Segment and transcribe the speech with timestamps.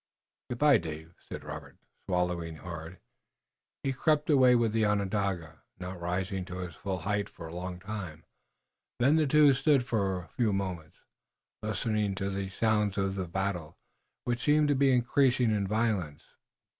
[0.49, 2.97] "Good by, Dave," said Robert, swallowing hard.
[3.83, 7.79] He crept away with the Onondaga, not rising to his full height for a long
[7.79, 8.23] time.
[8.97, 10.97] Then the two stood for a few moments,
[11.61, 13.77] listening to the sounds of the battle,
[14.23, 16.23] which seemed to be increasing in violence.